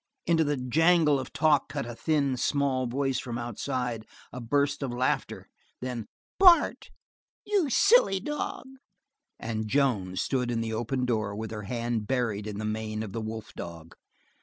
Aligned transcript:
Into 0.25 0.43
the 0.43 0.57
jangle 0.57 1.19
of 1.19 1.31
talk 1.31 1.69
cut 1.69 1.85
a 1.85 1.93
thin, 1.93 2.35
small 2.35 2.87
voice 2.87 3.19
from 3.19 3.37
outside, 3.37 4.07
a 4.33 4.41
burst 4.41 4.81
of 4.81 4.91
laughter. 4.91 5.47
Then: 5.79 6.07
"Bart, 6.39 6.89
you 7.45 7.69
silly 7.69 8.19
dog!" 8.19 8.65
and 9.39 9.67
Joan 9.67 10.15
stood 10.15 10.49
at 10.49 10.59
the 10.59 10.73
open 10.73 11.05
door 11.05 11.35
with 11.35 11.51
her 11.51 11.65
hand 11.69 12.07
buried 12.07 12.47
in 12.47 12.57
the 12.57 12.65
mane 12.65 13.03
of 13.03 13.11
the 13.13 13.21
wolf 13.21 13.53
dog. 13.53 13.93